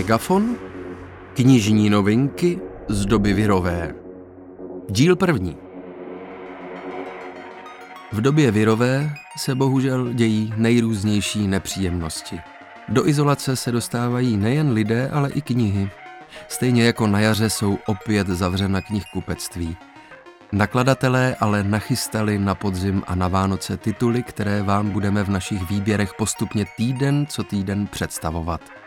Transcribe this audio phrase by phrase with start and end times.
[0.00, 0.56] Megafon?
[1.34, 3.94] Knižní novinky z doby virové.
[4.88, 5.56] Díl první.
[8.12, 12.40] V době virové se bohužel dějí nejrůznější nepříjemnosti.
[12.88, 15.90] Do izolace se dostávají nejen lidé, ale i knihy.
[16.48, 19.76] Stejně jako na jaře jsou opět zavřena knihkupectví.
[20.52, 26.14] Nakladatelé ale nachystali na podzim a na Vánoce tituly, které vám budeme v našich výběrech
[26.14, 28.79] postupně týden co týden představovat.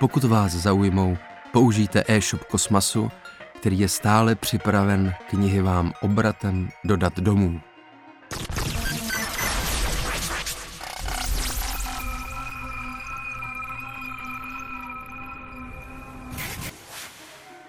[0.00, 1.16] Pokud vás zaujmou,
[1.52, 3.10] použijte e-shop Kosmasu,
[3.60, 7.60] který je stále připraven knihy vám obratem dodat domů.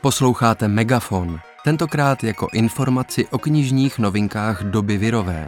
[0.02, 5.48] Posloucháte Megafon, tentokrát jako informaci o knižních novinkách doby virové.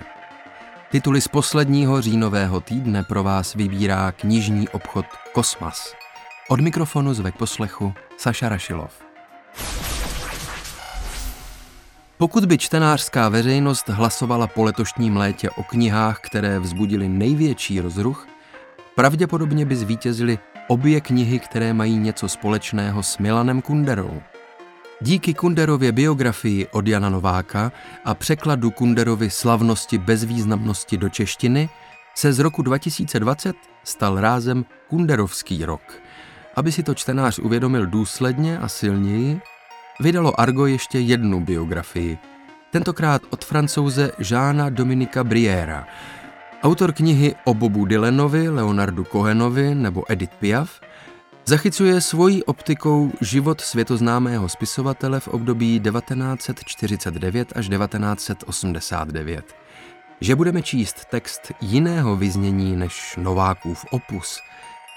[0.91, 6.06] Tituly z posledního říjnového týdne pro vás vybírá knižní obchod Kosmas.
[6.49, 8.91] Od mikrofonu zve k poslechu Saša Rašilov.
[12.17, 18.27] Pokud by čtenářská veřejnost hlasovala po letošním létě o knihách, které vzbudily největší rozruch,
[18.95, 24.21] pravděpodobně by zvítězily obě knihy, které mají něco společného s Milanem Kunderou.
[25.01, 27.71] Díky Kunderově biografii od Jana Nováka
[28.05, 31.69] a překladu Kunderovy slavnosti bezvýznamnosti do češtiny
[32.15, 35.81] se z roku 2020 stal rázem Kunderovský rok–
[36.57, 39.41] aby si to čtenář uvědomil důsledně a silněji,
[39.99, 42.17] vydalo Argo ještě jednu biografii,
[42.71, 45.87] tentokrát od francouze Žána Dominika Briera,
[46.63, 50.81] autor knihy o Bobu Dylanovi, Leonardu Cohenovi nebo Edith Piaf,
[51.45, 59.55] zachycuje svojí optikou život světoznámého spisovatele v období 1949 až 1989.
[60.21, 64.39] Že budeme číst text jiného vyznění než Novákův opus–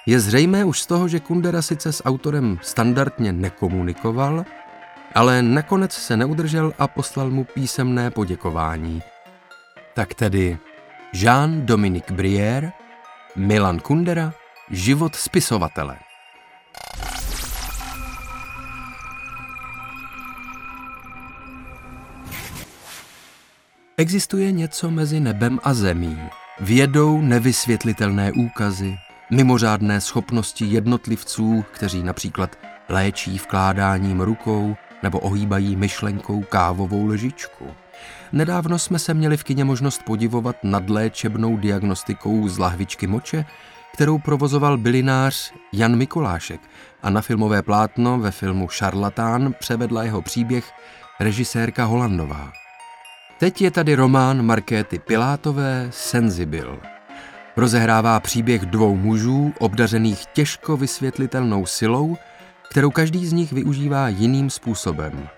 [0.06, 4.44] je zřejmé už z toho, že Kundera sice s autorem standardně nekomunikoval,
[5.14, 9.02] ale nakonec se neudržel a poslal mu písemné poděkování.
[9.94, 10.58] Tak tedy
[11.14, 12.72] Jean-Dominique Brière,
[13.36, 14.32] Milan Kundera,
[14.70, 15.96] život spisovatele.
[23.96, 26.18] Existuje něco mezi nebem a zemí.
[26.60, 28.96] Vědou nevysvětlitelné úkazy,
[29.30, 32.58] mimořádné schopnosti jednotlivců, kteří například
[32.88, 37.66] léčí vkládáním rukou nebo ohýbají myšlenkou kávovou lžičku.
[38.32, 43.44] Nedávno jsme se měli v kině možnost podivovat nad léčebnou diagnostikou z lahvičky moče,
[43.92, 46.60] kterou provozoval bylinář Jan Mikulášek
[47.02, 50.72] a na filmové plátno ve filmu Šarlatán převedla jeho příběh
[51.20, 52.52] režisérka Holandová.
[53.38, 56.80] Teď je tady román Markéty Pilátové Senzibil–
[57.56, 62.16] rozehrává příběh dvou mužů obdařených těžko vysvětlitelnou silou,
[62.70, 65.28] kterou každý z nich využívá jiným způsobem.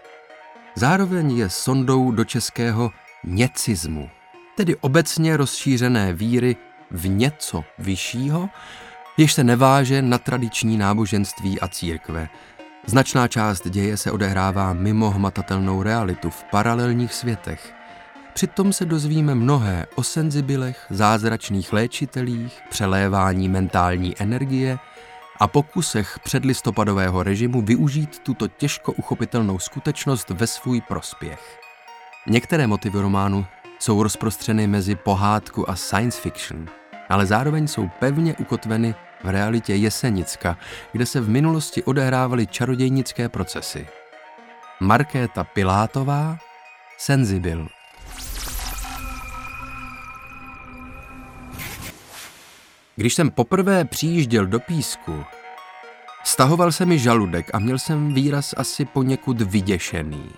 [0.74, 2.90] Zároveň je sondou do českého
[3.24, 4.10] něcismu,
[4.56, 6.56] tedy obecně rozšířené víry
[6.90, 8.48] v něco vyššího,
[9.16, 12.28] jež se neváže na tradiční náboženství a církve.
[12.86, 17.74] Značná část děje se odehrává mimo hmatatelnou realitu v paralelních světech–
[18.34, 24.78] Přitom se dozvíme mnohé o senzibilech, zázračných léčitelích, přelévání mentální energie
[25.40, 31.60] a pokusech předlistopadového režimu využít tuto těžko uchopitelnou skutečnost ve svůj prospěch.
[32.26, 33.46] Některé motivy románu
[33.78, 36.66] jsou rozprostřeny mezi pohádku a science fiction,
[37.08, 38.94] ale zároveň jsou pevně ukotveny
[39.24, 40.58] v realitě Jesenicka,
[40.92, 43.86] kde se v minulosti odehrávaly čarodějnické procesy.
[44.80, 46.38] Markéta Pilátová,
[46.98, 47.68] Senzibil.
[52.96, 55.24] Když jsem poprvé přijížděl do písku,
[56.24, 60.30] stahoval se mi žaludek a měl jsem výraz asi poněkud vyděšený.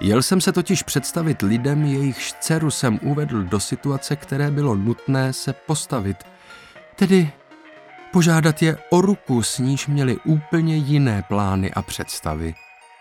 [0.00, 5.32] Jel jsem se totiž představit lidem, jejichž dceru jsem uvedl do situace, které bylo nutné
[5.32, 6.16] se postavit,
[6.96, 7.30] tedy
[8.12, 12.54] požádat je o ruku, s níž měli úplně jiné plány a představy.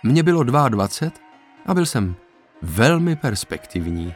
[0.04, 1.12] Mně bylo 22
[1.66, 2.16] a byl jsem
[2.62, 4.14] velmi perspektivní.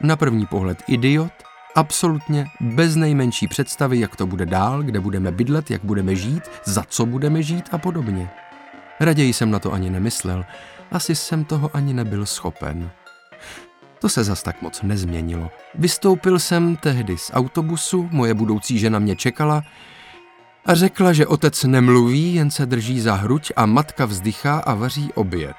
[0.00, 1.32] Na první pohled idiot,
[1.78, 6.84] absolutně bez nejmenší představy, jak to bude dál, kde budeme bydlet, jak budeme žít, za
[6.88, 8.30] co budeme žít a podobně.
[9.00, 10.44] Raději jsem na to ani nemyslel,
[10.90, 12.90] asi jsem toho ani nebyl schopen.
[13.98, 15.50] To se zas tak moc nezměnilo.
[15.74, 19.62] Vystoupil jsem tehdy z autobusu, moje budoucí žena mě čekala
[20.66, 25.12] a řekla, že otec nemluví, jen se drží za hruď a matka vzdychá a vaří
[25.14, 25.56] oběd.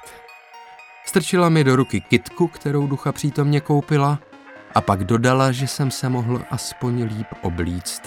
[1.06, 4.18] Strčila mi do ruky kitku, kterou ducha přítomně koupila–
[4.74, 8.02] a pak dodala, že jsem se mohl aspoň líp oblíct.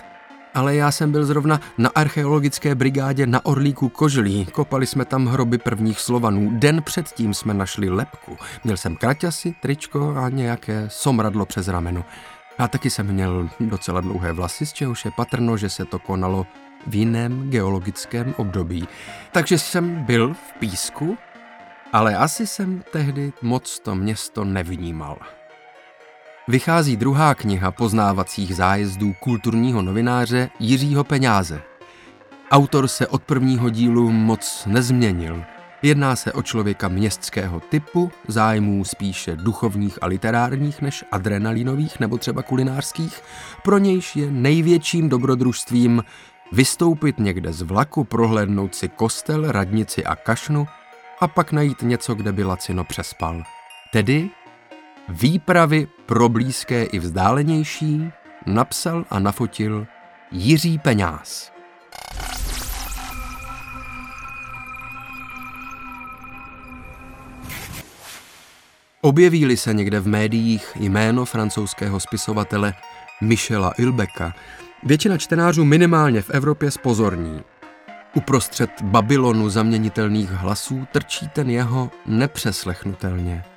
[0.53, 4.45] ale já jsem byl zrovna na archeologické brigádě na Orlíku Kožlí.
[4.45, 6.49] Kopali jsme tam hroby prvních Slovanů.
[6.53, 8.37] Den předtím jsme našli lepku.
[8.63, 12.05] Měl jsem kraťasy, tričko a nějaké somradlo přes rameno.
[12.57, 16.45] A taky jsem měl docela dlouhé vlasy, z čehož je patrno, že se to konalo
[16.87, 18.87] v jiném geologickém období.
[19.31, 21.17] Takže jsem byl v písku,
[21.93, 25.17] ale asi jsem tehdy moc to město nevnímal.
[26.47, 31.61] Vychází druhá kniha poznávacích zájezdů kulturního novináře Jiřího Peňáze.
[32.51, 35.43] Autor se od prvního dílu moc nezměnil.
[35.81, 42.41] Jedná se o člověka městského typu, zájmů spíše duchovních a literárních než adrenalinových nebo třeba
[42.41, 43.21] kulinářských,
[43.63, 46.03] pro nějž je největším dobrodružstvím
[46.51, 50.67] vystoupit někde z vlaku, prohlédnout si kostel, radnici a kašnu
[51.19, 53.43] a pak najít něco, kde by Lacino přespal.
[53.91, 54.29] Tedy
[55.09, 58.11] Výpravy pro blízké i vzdálenější
[58.45, 59.87] napsal a nafotil
[60.31, 61.51] Jiří Peňáz.
[69.01, 72.73] Objeví se někde v médiích jméno francouzského spisovatele
[73.21, 74.33] Michela Ilbeka,
[74.83, 77.41] většina čtenářů minimálně v Evropě spozorní.
[78.15, 83.52] Uprostřed Babylonu zaměnitelných hlasů trčí ten jeho nepřeslechnutelně.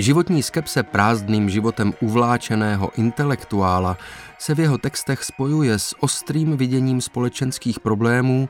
[0.00, 3.98] Životní skepse prázdným životem uvláčeného intelektuála
[4.38, 8.48] se v jeho textech spojuje s ostrým viděním společenských problémů,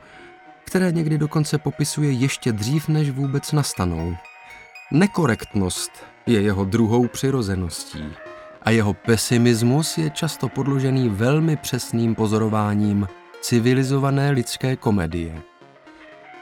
[0.63, 4.15] které někdy dokonce popisuje ještě dřív, než vůbec nastanou.
[4.91, 5.91] Nekorektnost
[6.25, 8.03] je jeho druhou přirozeností
[8.61, 13.07] a jeho pesimismus je často podložený velmi přesným pozorováním
[13.41, 15.41] civilizované lidské komedie.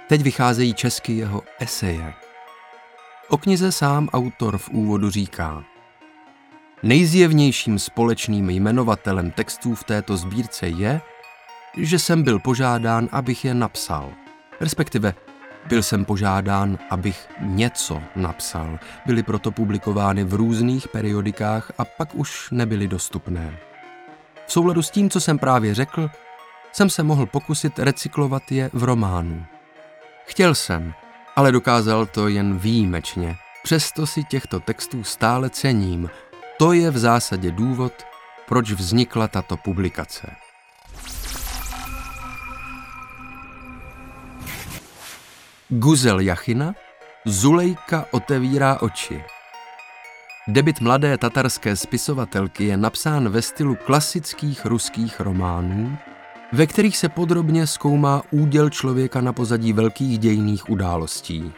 [0.09, 2.13] Teď vycházejí česky jeho eseje–
[3.29, 5.63] O knize sám autor v úvodu říká.
[6.83, 11.01] Nejzjevnějším společným jmenovatelem textů v této sbírce je,
[11.77, 14.09] že jsem byl požádán, abych je napsal.
[14.59, 15.13] Respektive
[15.67, 18.79] byl jsem požádán, abych něco napsal.
[19.05, 23.57] Byly proto publikovány v různých periodikách a pak už nebyly dostupné.
[24.45, 26.09] V souladu s tím, co jsem právě řekl,
[26.71, 29.45] jsem se mohl pokusit recyklovat je v románu.
[30.25, 30.93] Chtěl jsem,
[31.37, 33.37] ale dokázal to jen výjimečně.
[33.63, 36.09] Přesto si těchto textů stále cením.
[36.59, 37.93] To je v zásadě důvod,
[38.47, 40.27] proč vznikla tato publikace.
[45.69, 46.73] Guzel Jachina
[47.25, 49.23] Zulejka otevírá oči.
[50.47, 55.97] Debit mladé tatarské spisovatelky je napsán ve stylu klasických ruských románů,
[56.53, 61.51] ve kterých se podrobně zkoumá úděl člověka na pozadí velkých dějných událostí.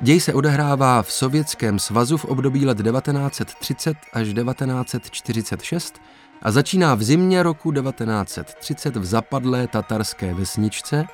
[0.00, 6.00] Děj se odehrává v Sovětském svazu v období let 1930 až 1946
[6.42, 11.04] a začíná v zimě roku 1930 v zapadlé tatarské vesničce,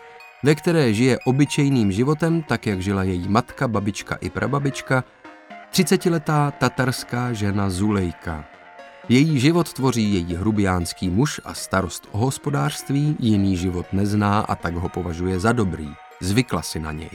[0.42, 5.04] ve které žije obyčejným životem, tak jak žila její matka, babička i prababička,
[5.72, 8.57] 30-letá tatarská žena Zulejka.
[9.10, 14.74] Její život tvoří její hrubiánský muž a starost o hospodářství jiný život nezná a tak
[14.74, 15.88] ho považuje za dobrý.
[16.20, 17.10] Zvykla si na něj.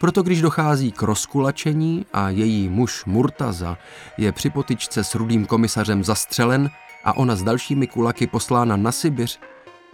[0.00, 3.78] Proto když dochází k rozkulačení a její muž Murtaza
[4.16, 6.70] je při potyčce s rudým komisařem zastřelen
[7.04, 9.40] a ona s dalšími kulaky poslána na Sibiř,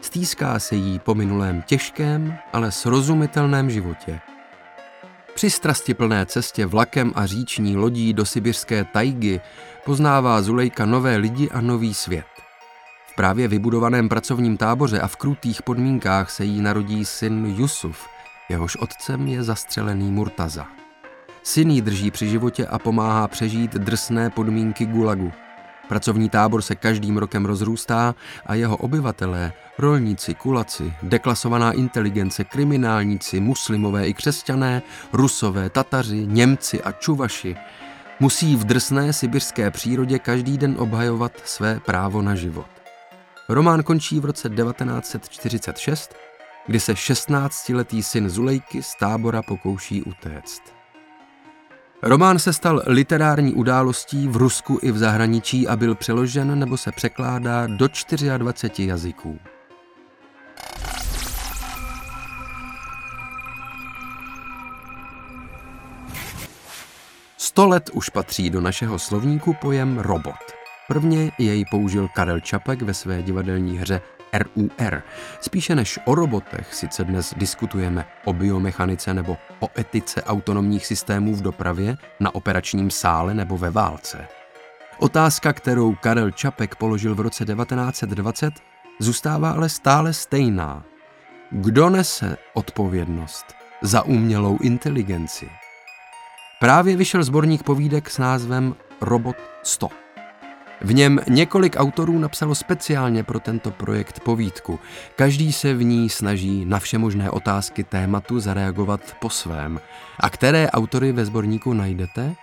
[0.00, 4.20] stýská se jí po minulém těžkém, ale srozumitelném životě.
[5.36, 9.40] Při strastiplné cestě vlakem a říční lodí do sibirské tajgy
[9.84, 12.24] poznává Zulejka nové lidi a nový svět.
[13.06, 18.06] V právě vybudovaném pracovním táboře a v krutých podmínkách se jí narodí syn Jusuf,
[18.48, 20.66] jehož otcem je zastřelený Murtaza.
[21.42, 25.32] Syn jí drží při životě a pomáhá přežít drsné podmínky Gulagu–
[25.88, 28.14] Pracovní tábor se každým rokem rozrůstá
[28.46, 36.92] a jeho obyvatelé, rolníci, kulaci, deklasovaná inteligence, kriminálníci, muslimové i křesťané, rusové, tataři, Němci a
[36.92, 37.56] čuvaši
[38.20, 42.66] musí v drsné sibirské přírodě každý den obhajovat své právo na život.
[43.48, 46.14] Román končí v roce 1946,
[46.66, 50.75] kdy se 16-letý syn Zulejky z tábora pokouší utéct.
[52.02, 56.92] Román se stal literární událostí v Rusku i v zahraničí a byl přeložen nebo se
[56.92, 57.88] překládá do
[58.36, 59.38] 24 jazyků.
[67.36, 70.34] Sto let už patří do našeho slovníku pojem robot.
[70.88, 74.00] Prvně jej použil Karel Čapek ve své divadelní hře
[74.38, 75.02] RUR.
[75.40, 81.42] Spíše než o robotech sice dnes diskutujeme o biomechanice nebo o etice autonomních systémů v
[81.42, 84.28] dopravě, na operačním sále nebo ve válce.
[84.98, 88.54] Otázka, kterou Karel Čapek položil v roce 1920,
[88.98, 90.84] zůstává ale stále stejná.
[91.50, 93.46] Kdo nese odpovědnost
[93.82, 95.48] za umělou inteligenci?
[96.60, 100.05] Právě vyšel sborník povídek s názvem Robot 100.
[100.80, 104.78] V něm několik autorů napsalo speciálně pro tento projekt povídku.
[105.16, 109.80] Každý se v ní snaží na všemožné otázky tématu zareagovat po svém.
[110.20, 112.34] A které autory ve sborníku najdete?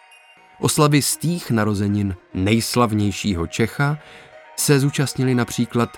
[0.60, 3.98] Oslavy z tých narozenin nejslavnějšího Čecha
[4.56, 5.90] se zúčastnili například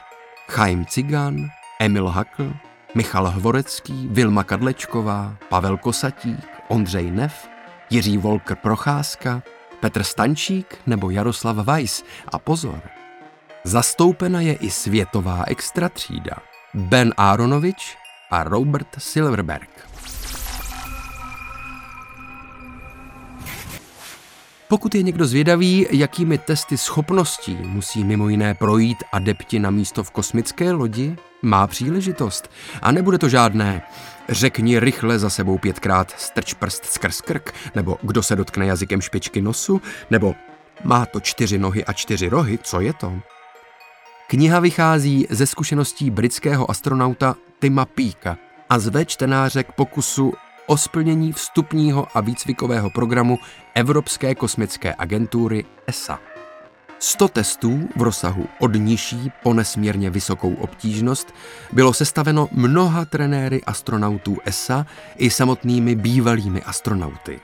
[0.48, 1.48] Chaim Cigan,
[1.80, 2.54] Emil Hakl,
[2.96, 7.48] Michal Hvorecký, Vilma Kadlečková, Pavel Kosatík, Ondřej Nev,
[7.90, 9.44] Jiří Volker Procházka,
[9.80, 12.04] Petr Stančík nebo Jaroslav Weiss.
[12.28, 12.82] A pozor,
[13.64, 16.36] zastoupena je i světová extra třída.
[16.74, 17.98] Ben Aronovič
[18.32, 19.70] a Robert Silverberg.
[24.68, 30.12] Pokud je někdo zvědavý, jakými testy schopností musí mimo jiné projít adepti na místo v
[30.12, 32.52] kosmické lodi, má příležitost.
[32.82, 33.82] A nebude to žádné
[34.30, 39.42] řekni rychle za sebou pětkrát strč prst skrz krk, nebo kdo se dotkne jazykem špičky
[39.42, 40.36] nosu, nebo
[40.84, 43.14] má to čtyři nohy a čtyři rohy, co je to?
[44.28, 48.38] Kniha vychází ze zkušeností britského astronauta Tima Píka
[48.70, 50.34] a zve čtenáře k pokusu
[50.68, 53.40] o splnění vstupního a výcvikového programu
[53.76, 56.20] Evropské kosmické agentury ESA.
[57.00, 61.34] 100 testů v rozsahu od nižší po nesmírně vysokou obtížnost
[61.72, 64.86] bylo sestaveno mnoha trenéry astronautů ESA
[65.18, 67.40] i samotnými bývalými astronauty.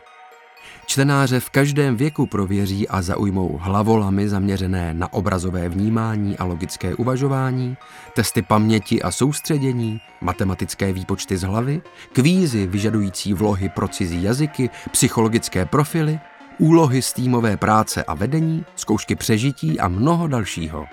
[0.86, 7.78] Čtenáře v každém věku prověří a zaujmou hlavolamy zaměřené na obrazové vnímání a logické uvažování,
[8.16, 11.82] testy paměti a soustředění, matematické výpočty z hlavy,
[12.14, 16.20] kvízy vyžadující vlohy pro cizí jazyky, psychologické profily,
[16.58, 20.86] úlohy z týmové práce a vedení, zkoušky přežití a mnoho dalšího.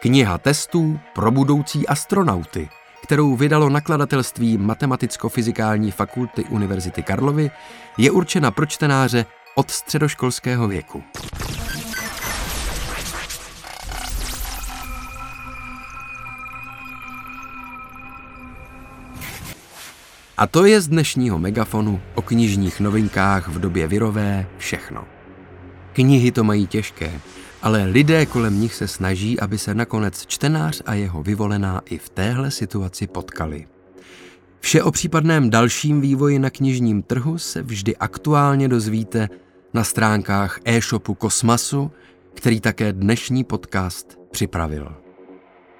[0.00, 2.68] Kniha testů pro budoucí astronauty–
[3.04, 7.50] kterou vydalo nakladatelství Matematicko-fyzikální fakulty Univerzity Karlovy,
[7.98, 11.02] je určena pro čtenáře od středoškolského věku.
[20.36, 25.04] A to je z dnešního megafonu o knižních novinkách v době virové všechno.
[25.92, 27.20] Knihy to mají těžké,
[27.62, 32.08] ale lidé kolem nich se snaží, aby se nakonec čtenář a jeho vyvolená i v
[32.08, 33.66] téhle situaci potkali.
[34.60, 39.28] Vše o případném dalším vývoji na knižním trhu se vždy aktuálně dozvíte
[39.74, 41.90] na stránkách e-shopu Kosmasu,
[42.34, 44.94] který také dnešní podcast připravil.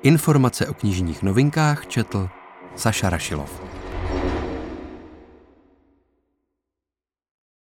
[0.03, 2.29] Informace o knižních novinkách četl
[2.77, 3.84] Saša Rašilov.